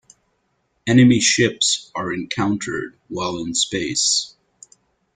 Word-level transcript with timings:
Enemy 0.87 1.19
ships 1.19 1.91
are 1.93 2.11
encountered 2.11 2.97
while 3.07 3.37
in 3.37 3.53
space. 3.53 4.33